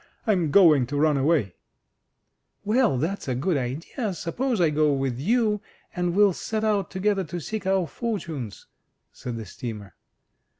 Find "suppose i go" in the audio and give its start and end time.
4.15-4.91